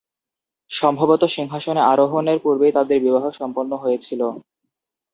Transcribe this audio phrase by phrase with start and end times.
[0.71, 4.21] সম্ভবত সিংহাসনে আরোহণের পূর্বেই তাঁদের বিবাহ সম্পন্ন হয়েছিল।